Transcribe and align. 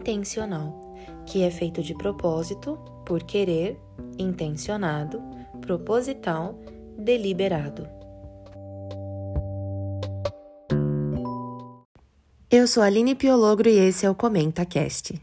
intencional, 0.00 0.96
que 1.26 1.42
é 1.42 1.50
feito 1.50 1.82
de 1.82 1.94
propósito, 1.94 2.78
por 3.04 3.22
querer, 3.22 3.78
intencionado, 4.18 5.20
proposital, 5.60 6.58
deliberado. 6.96 7.86
Eu 12.50 12.66
sou 12.66 12.82
Aline 12.82 13.14
Piologro 13.14 13.68
e 13.68 13.78
esse 13.78 14.06
é 14.06 14.10
o 14.10 14.14
Comenta 14.14 14.64
Cast. 14.64 15.20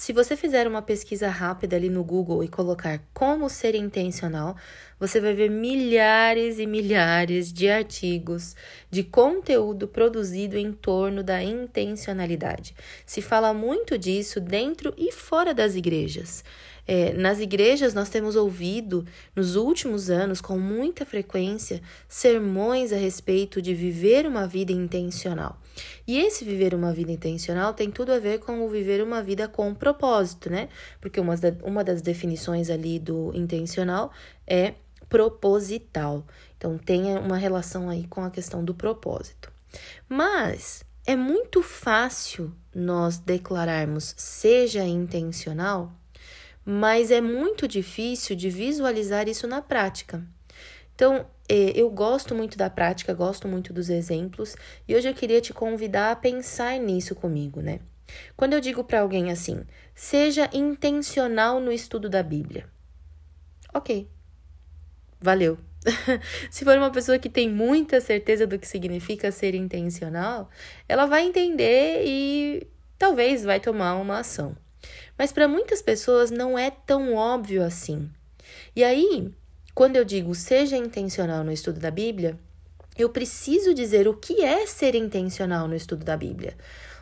Se 0.00 0.14
você 0.14 0.34
fizer 0.34 0.66
uma 0.66 0.80
pesquisa 0.80 1.28
rápida 1.28 1.76
ali 1.76 1.90
no 1.90 2.02
Google 2.02 2.42
e 2.42 2.48
colocar 2.48 3.02
como 3.12 3.50
ser 3.50 3.74
intencional, 3.74 4.56
você 4.98 5.20
vai 5.20 5.34
ver 5.34 5.50
milhares 5.50 6.58
e 6.58 6.64
milhares 6.66 7.52
de 7.52 7.68
artigos 7.68 8.56
de 8.90 9.04
conteúdo 9.04 9.86
produzido 9.86 10.56
em 10.56 10.72
torno 10.72 11.22
da 11.22 11.42
intencionalidade. 11.42 12.74
Se 13.04 13.20
fala 13.20 13.52
muito 13.52 13.98
disso 13.98 14.40
dentro 14.40 14.94
e 14.96 15.12
fora 15.12 15.52
das 15.52 15.74
igrejas. 15.74 16.42
É, 16.86 17.12
nas 17.12 17.40
igrejas, 17.40 17.94
nós 17.94 18.08
temos 18.08 18.36
ouvido, 18.36 19.04
nos 19.34 19.56
últimos 19.56 20.10
anos, 20.10 20.40
com 20.40 20.58
muita 20.58 21.04
frequência, 21.04 21.80
sermões 22.08 22.92
a 22.92 22.96
respeito 22.96 23.62
de 23.62 23.74
viver 23.74 24.26
uma 24.26 24.46
vida 24.46 24.72
intencional. 24.72 25.58
E 26.06 26.18
esse 26.18 26.44
viver 26.44 26.74
uma 26.74 26.92
vida 26.92 27.12
intencional 27.12 27.72
tem 27.74 27.90
tudo 27.90 28.12
a 28.12 28.18
ver 28.18 28.40
com 28.40 28.64
o 28.64 28.68
viver 28.68 29.02
uma 29.02 29.22
vida 29.22 29.46
com 29.48 29.74
propósito, 29.74 30.50
né? 30.50 30.68
Porque 31.00 31.20
uma, 31.20 31.34
uma 31.62 31.84
das 31.84 32.02
definições 32.02 32.70
ali 32.70 32.98
do 32.98 33.32
intencional 33.34 34.12
é 34.46 34.74
proposital. 35.08 36.24
Então, 36.56 36.78
tem 36.78 37.16
uma 37.18 37.36
relação 37.36 37.88
aí 37.88 38.06
com 38.06 38.22
a 38.22 38.30
questão 38.30 38.64
do 38.64 38.74
propósito. 38.74 39.50
Mas 40.08 40.84
é 41.06 41.16
muito 41.16 41.62
fácil 41.62 42.52
nós 42.74 43.18
declararmos 43.18 44.14
seja 44.16 44.84
intencional 44.84 45.92
mas 46.64 47.10
é 47.10 47.20
muito 47.20 47.66
difícil 47.66 48.36
de 48.36 48.50
visualizar 48.50 49.28
isso 49.28 49.46
na 49.46 49.62
prática. 49.62 50.22
Então, 50.94 51.26
é, 51.48 51.72
eu 51.74 51.90
gosto 51.90 52.34
muito 52.34 52.58
da 52.58 52.68
prática, 52.68 53.14
gosto 53.14 53.48
muito 53.48 53.72
dos 53.72 53.88
exemplos, 53.88 54.54
e 54.86 54.94
hoje 54.94 55.08
eu 55.08 55.14
queria 55.14 55.40
te 55.40 55.52
convidar 55.52 56.12
a 56.12 56.16
pensar 56.16 56.78
nisso 56.78 57.14
comigo, 57.14 57.60
né? 57.60 57.80
Quando 58.36 58.52
eu 58.52 58.60
digo 58.60 58.84
para 58.84 59.00
alguém 59.00 59.30
assim, 59.30 59.64
seja 59.94 60.50
intencional 60.52 61.60
no 61.60 61.72
estudo 61.72 62.08
da 62.08 62.22
Bíblia. 62.22 62.68
Ok, 63.72 64.08
valeu. 65.20 65.58
Se 66.50 66.64
for 66.64 66.76
uma 66.76 66.90
pessoa 66.90 67.18
que 67.18 67.28
tem 67.28 67.48
muita 67.48 68.00
certeza 68.00 68.46
do 68.46 68.58
que 68.58 68.68
significa 68.68 69.32
ser 69.32 69.54
intencional, 69.54 70.50
ela 70.88 71.06
vai 71.06 71.24
entender 71.26 72.02
e 72.04 72.66
talvez 72.98 73.44
vai 73.44 73.58
tomar 73.60 73.94
uma 73.94 74.18
ação. 74.18 74.56
Mas 75.16 75.32
para 75.32 75.48
muitas 75.48 75.82
pessoas 75.82 76.30
não 76.30 76.58
é 76.58 76.70
tão 76.70 77.14
óbvio 77.14 77.62
assim. 77.62 78.10
E 78.74 78.82
aí, 78.82 79.30
quando 79.74 79.96
eu 79.96 80.04
digo 80.04 80.34
seja 80.34 80.76
intencional 80.76 81.44
no 81.44 81.52
estudo 81.52 81.78
da 81.78 81.90
Bíblia, 81.90 82.38
eu 82.98 83.08
preciso 83.08 83.72
dizer 83.72 84.08
o 84.08 84.14
que 84.14 84.42
é 84.42 84.66
ser 84.66 84.94
intencional 84.94 85.66
no 85.66 85.74
estudo 85.74 86.04
da 86.04 86.16
Bíblia. 86.16 86.56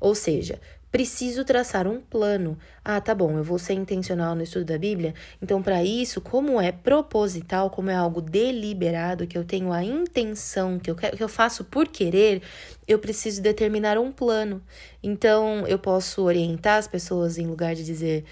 Ou 0.00 0.14
seja, 0.14 0.60
preciso 0.94 1.44
traçar 1.44 1.88
um 1.88 2.00
plano. 2.00 2.56
Ah, 2.84 3.00
tá 3.00 3.12
bom, 3.12 3.36
eu 3.36 3.42
vou 3.42 3.58
ser 3.58 3.72
intencional 3.72 4.36
no 4.36 4.44
estudo 4.44 4.66
da 4.66 4.78
Bíblia. 4.78 5.12
Então, 5.42 5.60
para 5.60 5.82
isso, 5.82 6.20
como 6.20 6.60
é 6.60 6.70
proposital, 6.70 7.68
como 7.68 7.90
é 7.90 7.96
algo 7.96 8.20
deliberado, 8.20 9.26
que 9.26 9.36
eu 9.36 9.44
tenho 9.44 9.72
a 9.72 9.82
intenção, 9.82 10.78
que 10.78 10.88
eu, 10.88 10.94
que 10.94 11.20
eu 11.20 11.28
faço 11.28 11.64
por 11.64 11.88
querer, 11.88 12.42
eu 12.86 13.00
preciso 13.00 13.42
determinar 13.42 13.98
um 13.98 14.12
plano. 14.12 14.62
Então, 15.02 15.66
eu 15.66 15.80
posso 15.80 16.22
orientar 16.22 16.78
as 16.78 16.86
pessoas 16.86 17.38
em 17.38 17.46
lugar 17.48 17.74
de 17.74 17.82
dizer 17.82 18.24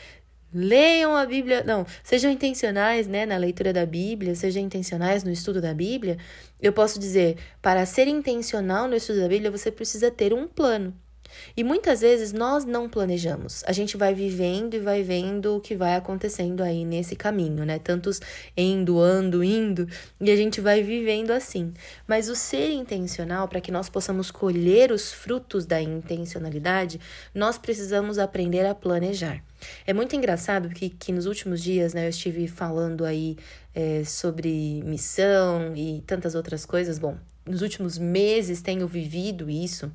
Leiam 0.55 1.17
a 1.17 1.27
Bíblia, 1.27 1.65
não, 1.65 1.85
sejam 2.05 2.31
intencionais, 2.31 3.09
né, 3.09 3.27
na 3.27 3.39
leitura 3.39 3.73
da 3.73 3.85
Bíblia, 3.85 4.37
sejam 4.37 4.63
intencionais 4.63 5.25
no 5.25 5.33
estudo 5.33 5.61
da 5.61 5.75
Bíblia. 5.75 6.17
Eu 6.61 6.73
posso 6.73 7.01
dizer, 7.01 7.39
para 7.61 7.85
ser 7.87 8.07
intencional 8.07 8.87
no 8.87 8.95
estudo 8.95 9.19
da 9.19 9.27
Bíblia, 9.27 9.51
você 9.51 9.69
precisa 9.73 10.13
ter 10.13 10.33
um 10.33 10.47
plano. 10.47 10.95
E 11.57 11.65
muitas 11.65 12.01
vezes 12.01 12.33
nós 12.33 12.65
não 12.65 12.89
planejamos. 12.89 13.63
A 13.67 13.73
gente 13.73 13.97
vai 13.97 14.15
vivendo 14.15 14.75
e 14.75 14.79
vai 14.79 15.03
vendo 15.03 15.57
o 15.57 15.61
que 15.61 15.75
vai 15.75 15.95
acontecendo 15.95 16.63
aí 16.63 16.85
nesse 16.85 17.17
caminho, 17.17 17.65
né? 17.65 17.79
Tantos 17.79 18.21
indo, 18.57 19.01
ando, 19.01 19.43
indo, 19.43 19.89
e 20.21 20.31
a 20.31 20.37
gente 20.37 20.61
vai 20.61 20.83
vivendo 20.83 21.31
assim. 21.31 21.73
Mas 22.07 22.29
o 22.29 22.35
ser 22.37 22.71
intencional, 22.71 23.49
para 23.49 23.61
que 23.61 23.73
nós 23.73 23.89
possamos 23.89 24.31
colher 24.31 24.93
os 24.93 25.13
frutos 25.13 25.67
da 25.67 25.81
intencionalidade, 25.81 27.01
nós 27.35 27.59
precisamos 27.59 28.19
aprender 28.19 28.67
a 28.67 28.75
planejar. 28.75 29.43
É 29.87 29.93
muito 29.93 30.17
engraçado 30.17 30.69
que, 30.71 30.91
que 30.91 31.13
nos 31.13 31.27
últimos 31.27 31.63
dias, 31.63 31.95
né, 31.95 32.07
eu 32.07 32.11
estive 32.11 32.49
falando 32.49 33.05
aí 33.05 33.37
é, 33.75 34.05
sobre 34.05 34.83
missão 34.85 35.75
e 35.77 36.03
tantas 36.07 36.35
outras 36.35 36.65
coisas. 36.65 36.99
Bom, 36.99 37.17
nos 37.47 37.63
últimos 37.63 37.99
meses 37.99 38.63
tenho 38.63 38.87
vivido 38.87 39.49
isso. 39.51 39.91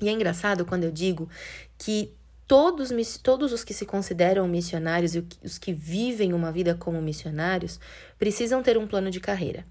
E 0.00 0.08
é 0.08 0.12
engraçado 0.12 0.64
quando 0.64 0.84
eu 0.84 0.90
digo 0.90 1.28
que 1.76 2.14
todos, 2.46 2.90
todos 3.22 3.52
os 3.52 3.62
que 3.62 3.72
se 3.72 3.86
consideram 3.86 4.48
missionários 4.48 5.14
e 5.14 5.24
os 5.42 5.58
que 5.58 5.72
vivem 5.72 6.32
uma 6.32 6.50
vida 6.50 6.74
como 6.74 7.00
missionários 7.00 7.78
precisam 8.18 8.62
ter 8.62 8.76
um 8.76 8.86
plano 8.86 9.10
de 9.10 9.20
carreira. 9.20 9.64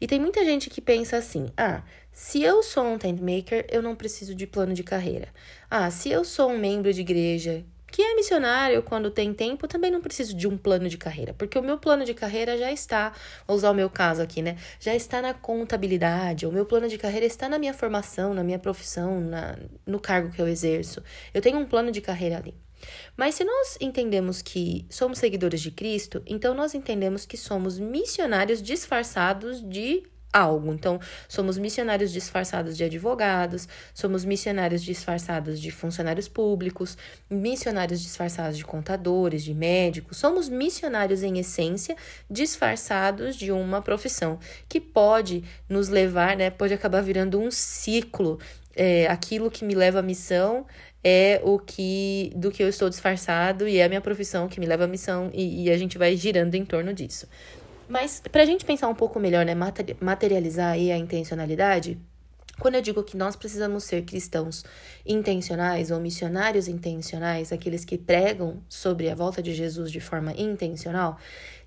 E 0.00 0.06
tem 0.06 0.18
muita 0.18 0.44
gente 0.44 0.68
que 0.68 0.80
pensa 0.80 1.16
assim: 1.16 1.46
ah, 1.56 1.82
se 2.10 2.42
eu 2.42 2.62
sou 2.62 2.84
um 2.84 2.98
tent 2.98 3.20
maker, 3.20 3.64
eu 3.70 3.80
não 3.80 3.94
preciso 3.94 4.34
de 4.34 4.46
plano 4.46 4.74
de 4.74 4.82
carreira. 4.82 5.28
Ah, 5.70 5.90
se 5.90 6.10
eu 6.10 6.24
sou 6.24 6.50
um 6.50 6.58
membro 6.58 6.92
de 6.92 7.00
igreja 7.00 7.64
que 7.98 8.02
é 8.02 8.14
missionário 8.14 8.80
quando 8.80 9.10
tem 9.10 9.34
tempo, 9.34 9.66
também 9.66 9.90
não 9.90 10.00
preciso 10.00 10.32
de 10.32 10.46
um 10.46 10.56
plano 10.56 10.88
de 10.88 10.96
carreira, 10.96 11.34
porque 11.34 11.58
o 11.58 11.62
meu 11.64 11.76
plano 11.78 12.04
de 12.04 12.14
carreira 12.14 12.56
já 12.56 12.70
está, 12.70 13.12
vou 13.44 13.56
usar 13.56 13.72
o 13.72 13.74
meu 13.74 13.90
caso 13.90 14.22
aqui, 14.22 14.40
né? 14.40 14.56
Já 14.78 14.94
está 14.94 15.20
na 15.20 15.34
contabilidade, 15.34 16.46
o 16.46 16.52
meu 16.52 16.64
plano 16.64 16.86
de 16.86 16.96
carreira 16.96 17.26
está 17.26 17.48
na 17.48 17.58
minha 17.58 17.74
formação, 17.74 18.32
na 18.32 18.44
minha 18.44 18.58
profissão, 18.60 19.20
na, 19.20 19.58
no 19.84 19.98
cargo 19.98 20.30
que 20.30 20.40
eu 20.40 20.46
exerço. 20.46 21.02
Eu 21.34 21.42
tenho 21.42 21.58
um 21.58 21.66
plano 21.66 21.90
de 21.90 22.00
carreira 22.00 22.36
ali. 22.36 22.54
Mas 23.16 23.34
se 23.34 23.42
nós 23.42 23.76
entendemos 23.80 24.42
que 24.42 24.86
somos 24.88 25.18
seguidores 25.18 25.60
de 25.60 25.72
Cristo, 25.72 26.22
então 26.24 26.54
nós 26.54 26.76
entendemos 26.76 27.26
que 27.26 27.36
somos 27.36 27.80
missionários 27.80 28.62
disfarçados 28.62 29.60
de 29.60 30.04
algo. 30.32 30.72
Então, 30.72 31.00
somos 31.28 31.58
missionários 31.58 32.12
disfarçados 32.12 32.76
de 32.76 32.84
advogados, 32.84 33.68
somos 33.94 34.24
missionários 34.24 34.82
disfarçados 34.82 35.60
de 35.60 35.70
funcionários 35.70 36.28
públicos, 36.28 36.96
missionários 37.30 38.00
disfarçados 38.00 38.56
de 38.56 38.64
contadores, 38.64 39.42
de 39.42 39.54
médicos. 39.54 40.18
Somos 40.18 40.48
missionários 40.48 41.22
em 41.22 41.38
essência, 41.38 41.96
disfarçados 42.30 43.36
de 43.36 43.50
uma 43.50 43.80
profissão 43.80 44.38
que 44.68 44.80
pode 44.80 45.44
nos 45.68 45.88
levar, 45.88 46.36
né? 46.36 46.50
Pode 46.50 46.74
acabar 46.74 47.02
virando 47.02 47.40
um 47.40 47.50
ciclo. 47.50 48.38
É, 48.74 49.08
aquilo 49.08 49.50
que 49.50 49.64
me 49.64 49.74
leva 49.74 49.98
à 49.98 50.02
missão 50.02 50.64
é 51.02 51.40
o 51.44 51.58
que 51.58 52.32
do 52.36 52.50
que 52.50 52.62
eu 52.62 52.68
estou 52.68 52.88
disfarçado 52.88 53.66
e 53.66 53.78
é 53.78 53.84
a 53.84 53.88
minha 53.88 54.00
profissão 54.00 54.48
que 54.48 54.60
me 54.60 54.66
leva 54.66 54.84
à 54.84 54.86
missão 54.86 55.30
e, 55.32 55.64
e 55.64 55.70
a 55.70 55.78
gente 55.78 55.96
vai 55.98 56.16
girando 56.16 56.54
em 56.54 56.64
torno 56.64 56.92
disso. 56.92 57.26
Mas 57.88 58.22
para 58.30 58.42
a 58.42 58.46
gente 58.46 58.64
pensar 58.64 58.86
um 58.88 58.94
pouco 58.94 59.18
melhor, 59.18 59.46
né, 59.46 59.54
materializar 60.00 60.72
aí 60.72 60.92
a 60.92 60.96
intencionalidade, 60.98 61.98
quando 62.60 62.74
eu 62.74 62.82
digo 62.82 63.02
que 63.02 63.16
nós 63.16 63.36
precisamos 63.36 63.84
ser 63.84 64.02
cristãos 64.02 64.64
intencionais 65.06 65.90
ou 65.90 66.00
missionários 66.00 66.68
intencionais, 66.68 67.52
aqueles 67.52 67.84
que 67.84 67.96
pregam 67.96 68.60
sobre 68.68 69.08
a 69.08 69.14
volta 69.14 69.42
de 69.42 69.54
Jesus 69.54 69.90
de 69.90 70.00
forma 70.00 70.32
intencional, 70.32 71.18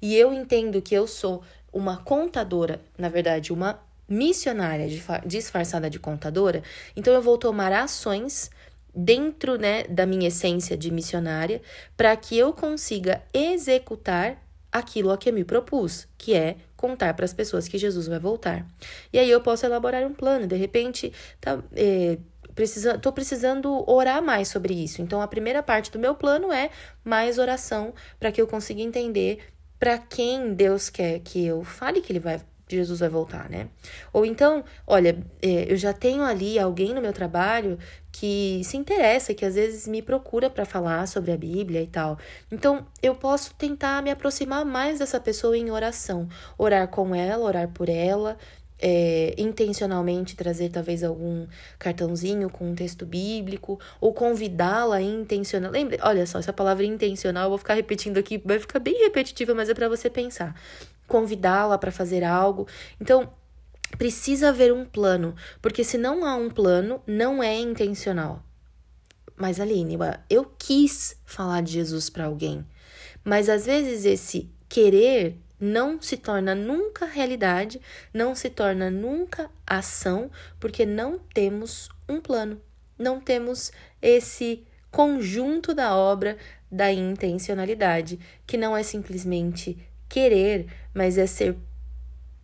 e 0.01 0.15
eu 0.15 0.33
entendo 0.33 0.81
que 0.81 0.94
eu 0.94 1.07
sou 1.07 1.41
uma 1.71 1.97
contadora, 1.97 2.81
na 2.97 3.07
verdade, 3.07 3.53
uma 3.53 3.79
missionária 4.07 4.88
disfarçada 5.25 5.89
de 5.89 5.97
contadora, 5.97 6.62
então 6.95 7.13
eu 7.13 7.21
vou 7.21 7.38
tomar 7.38 7.71
ações 7.71 8.51
dentro 8.94 9.57
né, 9.57 9.83
da 9.83 10.06
minha 10.06 10.27
essência 10.27 10.77
de 10.77 10.91
missionária 10.91 11.62
para 11.95 12.13
que 12.17 12.38
eu 12.38 12.51
consiga 12.51 13.24
executar 13.33 14.38
aquilo 14.71 15.12
a 15.12 15.18
que 15.18 15.31
me 15.31 15.44
propus, 15.44 16.07
que 16.18 16.33
é 16.33 16.57
contar 16.75 17.13
para 17.13 17.25
as 17.25 17.33
pessoas 17.33 17.68
que 17.68 17.77
Jesus 17.77 18.07
vai 18.07 18.19
voltar. 18.19 18.65
E 19.12 19.19
aí 19.19 19.29
eu 19.29 19.41
posso 19.41 19.65
elaborar 19.65 20.03
um 20.06 20.13
plano, 20.13 20.47
de 20.47 20.56
repente, 20.56 21.12
tá, 21.39 21.62
é, 21.75 22.18
precisa, 22.56 22.97
tô 22.97 23.12
precisando 23.12 23.89
orar 23.89 24.21
mais 24.21 24.47
sobre 24.47 24.73
isso. 24.73 25.01
Então 25.01 25.21
a 25.21 25.27
primeira 25.27 25.62
parte 25.62 25.91
do 25.91 26.00
meu 26.00 26.15
plano 26.15 26.51
é 26.51 26.69
mais 27.03 27.38
oração 27.38 27.94
para 28.19 28.31
que 28.31 28.41
eu 28.41 28.47
consiga 28.47 28.81
entender 28.81 29.39
para 29.79 29.97
quem 29.97 30.53
Deus 30.53 30.89
quer 30.89 31.19
que 31.19 31.45
eu 31.45 31.63
fale 31.63 32.01
que 32.01 32.12
ele 32.12 32.19
vai 32.19 32.39
Jesus 32.75 33.00
vai 33.00 33.09
voltar, 33.09 33.50
né? 33.50 33.68
Ou 34.12 34.25
então, 34.25 34.63
olha, 34.85 35.18
é, 35.41 35.71
eu 35.71 35.77
já 35.77 35.94
tenho 35.94 36.23
ali 36.23 36.57
alguém 36.59 36.94
no 36.94 37.01
meu 37.01 37.13
trabalho 37.13 37.77
que 38.12 38.62
se 38.63 38.77
interessa, 38.77 39.33
que 39.33 39.45
às 39.45 39.56
vezes 39.56 39.88
me 39.88 40.01
procura 40.01 40.50
para 40.50 40.65
falar 40.65 41.07
sobre 41.07 41.31
a 41.31 41.38
Bíblia 41.38 41.81
e 41.81 41.88
tal. 41.88 42.18
Então, 42.51 42.85
eu 43.01 43.15
posso 43.15 43.53
tentar 43.56 44.01
me 44.03 44.12
aproximar 44.12 44.65
mais 44.65 45.00
dessa 45.00 45.19
pessoa 45.19 45.57
em 45.57 45.71
oração, 45.71 46.27
orar 46.57 46.88
com 46.89 47.15
ela, 47.15 47.45
orar 47.45 47.69
por 47.69 47.88
ela, 47.88 48.38
é, 48.81 49.35
intencionalmente 49.38 50.35
trazer 50.35 50.69
talvez 50.69 51.03
algum 51.03 51.45
cartãozinho 51.77 52.50
com 52.50 52.71
um 52.71 52.75
texto 52.75 53.06
bíblico, 53.06 53.79
ou 54.01 54.13
convidá-la 54.13 55.01
intencional. 55.01 55.71
Lembre, 55.71 56.00
olha 56.01 56.25
só, 56.25 56.39
essa 56.39 56.51
palavra 56.51 56.83
intencional, 56.83 57.44
eu 57.44 57.50
vou 57.50 57.57
ficar 57.59 57.75
repetindo 57.75 58.17
aqui, 58.17 58.41
vai 58.44 58.59
ficar 58.59 58.79
bem 58.79 59.03
repetitiva, 59.03 59.53
mas 59.53 59.69
é 59.69 59.74
para 59.74 59.88
você 59.88 60.09
pensar. 60.09 60.56
Convidá-la 61.11 61.77
para 61.77 61.91
fazer 61.91 62.23
algo. 62.23 62.65
Então, 62.99 63.33
precisa 63.97 64.47
haver 64.47 64.71
um 64.71 64.85
plano, 64.85 65.35
porque 65.61 65.83
se 65.83 65.97
não 65.97 66.25
há 66.25 66.35
um 66.35 66.49
plano, 66.49 67.03
não 67.05 67.43
é 67.43 67.59
intencional. 67.59 68.41
Mas 69.35 69.59
Aline, 69.59 69.97
eu 70.29 70.45
quis 70.57 71.17
falar 71.25 71.63
de 71.63 71.73
Jesus 71.73 72.09
para 72.09 72.27
alguém, 72.27 72.65
mas 73.25 73.49
às 73.49 73.65
vezes 73.65 74.05
esse 74.05 74.49
querer 74.69 75.37
não 75.59 76.01
se 76.01 76.15
torna 76.15 76.55
nunca 76.55 77.05
realidade, 77.05 77.81
não 78.13 78.33
se 78.33 78.49
torna 78.49 78.89
nunca 78.89 79.51
ação, 79.67 80.31
porque 80.61 80.85
não 80.85 81.19
temos 81.19 81.89
um 82.07 82.21
plano, 82.21 82.61
não 82.97 83.19
temos 83.19 83.69
esse 84.01 84.63
conjunto 84.89 85.73
da 85.73 85.93
obra 85.93 86.37
da 86.71 86.89
intencionalidade, 86.89 88.17
que 88.47 88.55
não 88.55 88.77
é 88.77 88.81
simplesmente 88.81 89.77
querer, 90.11 90.67
mas 90.93 91.17
é 91.17 91.25
ser 91.25 91.55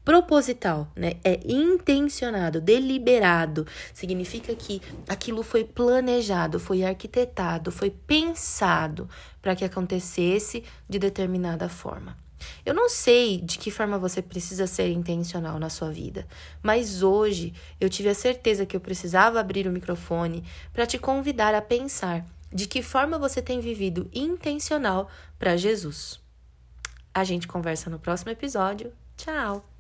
proposital, 0.06 0.90
né? 0.96 1.16
É 1.22 1.38
intencionado, 1.46 2.62
deliberado. 2.62 3.68
Significa 3.94 4.56
que 4.56 4.82
aquilo 5.06 5.44
foi 5.44 5.66
planejado, 5.66 6.62
foi 6.62 6.86
arquitetado, 6.86 7.74
foi 7.74 7.90
pensado 7.90 9.10
para 9.42 9.54
que 9.54 9.66
acontecesse 9.66 10.64
de 10.88 10.98
determinada 10.98 11.68
forma. 11.68 12.18
Eu 12.66 12.74
não 12.74 12.88
sei 12.88 13.42
de 13.42 13.58
que 13.58 13.70
forma 13.70 14.00
você 14.00 14.22
precisa 14.22 14.66
ser 14.66 14.90
intencional 14.92 15.60
na 15.60 15.70
sua 15.70 15.92
vida, 15.92 16.26
mas 16.64 17.04
hoje 17.04 17.54
eu 17.82 17.90
tive 17.90 18.08
a 18.08 18.16
certeza 18.16 18.66
que 18.66 18.78
eu 18.78 18.82
precisava 18.82 19.42
abrir 19.42 19.68
o 19.68 19.74
microfone 19.74 20.42
para 20.72 20.86
te 20.86 20.98
convidar 20.98 21.54
a 21.54 21.62
pensar 21.62 22.26
de 22.54 22.66
que 22.66 22.82
forma 22.82 23.20
você 23.20 23.42
tem 23.42 23.60
vivido 23.60 24.10
intencional 24.14 25.10
para 25.38 25.58
Jesus. 25.58 26.26
A 27.18 27.24
gente 27.24 27.48
conversa 27.48 27.90
no 27.90 27.98
próximo 27.98 28.30
episódio. 28.30 28.94
Tchau! 29.18 29.77